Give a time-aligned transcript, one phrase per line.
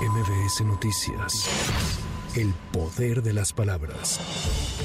[0.00, 2.09] MBS Noticias.
[2.36, 4.20] El poder de las palabras.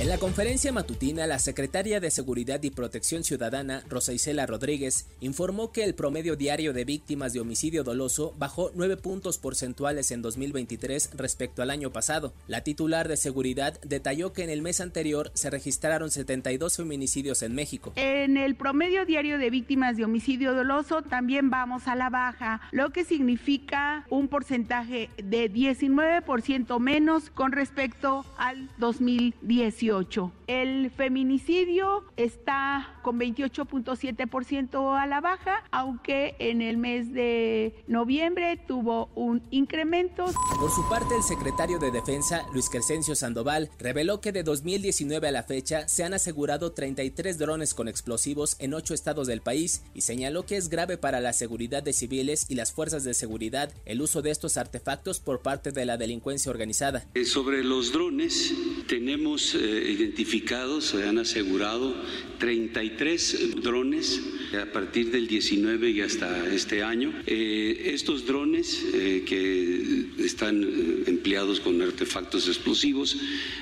[0.02, 5.72] En la conferencia matutina, la secretaria de Seguridad y Protección Ciudadana, Rosa Isela Rodríguez, informó
[5.72, 11.12] que el promedio diario de víctimas de homicidio doloso bajó 9 puntos porcentuales en 2023
[11.14, 12.34] respecto al año pasado.
[12.48, 17.54] La titular de Seguridad detalló que en el mes anterior se registraron 72 feminicidios en
[17.54, 17.94] México.
[17.96, 22.90] En el promedio diario de víctimas de homicidio doloso también vamos a la baja, lo
[22.90, 30.32] que significa un porcentaje de 19% menos con respecto al 2018.
[30.48, 39.10] El feminicidio está con 28.7% a la baja, aunque en el mes de noviembre tuvo
[39.16, 40.26] un incremento.
[40.60, 45.32] Por su parte, el secretario de Defensa, Luis Crescencio Sandoval, reveló que de 2019 a
[45.32, 50.02] la fecha se han asegurado 33 drones con explosivos en ocho estados del país y
[50.02, 54.02] señaló que es grave para la seguridad de civiles y las fuerzas de seguridad el
[54.02, 57.06] uso de estos artefactos por parte de la delincuencia organizada.
[57.26, 58.54] Sobre los drones,
[58.86, 61.96] tenemos eh, identificados, se han asegurado
[62.38, 64.22] 33 drones
[64.62, 67.12] a partir del 19 y hasta este año.
[67.26, 70.64] Eh, estos drones eh, que están
[71.08, 73.18] empleados con artefactos explosivos,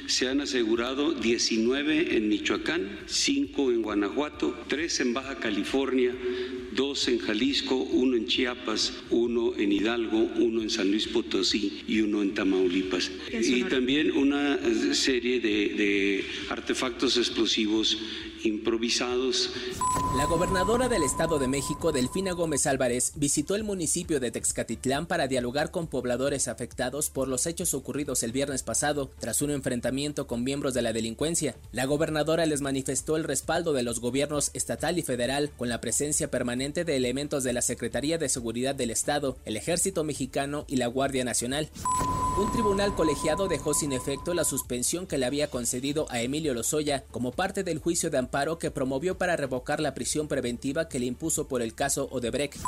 [0.08, 6.14] se han asegurado 19 en Michoacán, 5 en Guanajuato, 3 en Baja California,
[6.76, 12.02] dos en Jalisco, uno en Chiapas, uno en Hidalgo, uno en San Luis Potosí y
[12.02, 13.12] uno en Tamaulipas.
[13.54, 14.58] Y también una
[14.94, 17.98] serie de, de artefactos explosivos
[18.46, 19.52] improvisados.
[20.18, 25.28] La gobernadora del Estado de México, Delfina Gómez Álvarez, visitó el municipio de Texcatitlán para
[25.28, 30.44] dialogar con pobladores afectados por los hechos ocurridos el viernes pasado tras un enfrentamiento con
[30.44, 31.56] miembros de la delincuencia.
[31.72, 36.30] La gobernadora les manifestó el respaldo de los gobiernos estatal y federal con la presencia
[36.30, 40.88] permanente de elementos de la Secretaría de Seguridad del Estado, el Ejército Mexicano y la
[40.88, 41.70] Guardia Nacional.
[42.36, 47.04] Un tribunal colegiado dejó sin efecto la suspensión que le había concedido a Emilio Lozoya
[47.12, 51.06] como parte del juicio de amparo que promovió para revocar la prisión preventiva que le
[51.06, 52.60] impuso por el caso Odebrecht.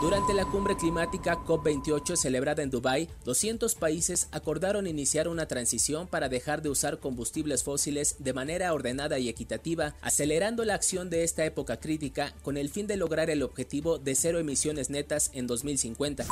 [0.00, 6.28] Durante la cumbre climática COP28 celebrada en Dubái, 200 países acordaron iniciar una transición para
[6.28, 11.44] dejar de usar combustibles fósiles de manera ordenada y equitativa, acelerando la acción de esta
[11.44, 16.26] época crítica con el fin de lograr el objetivo de cero emisiones netas en 2050.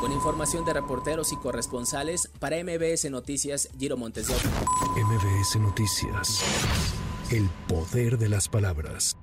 [0.00, 6.42] Con información de reporteros y corresponsales, para MBS Noticias, Giro Montes MBS Noticias.
[7.30, 9.16] El poder de las palabras.